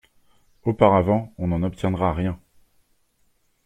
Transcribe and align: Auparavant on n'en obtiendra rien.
Auparavant 0.63 1.31
on 1.37 1.49
n'en 1.49 1.61
obtiendra 1.61 2.11
rien. 2.11 2.39